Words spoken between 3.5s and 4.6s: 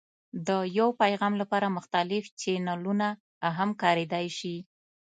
هم کارېدای شي.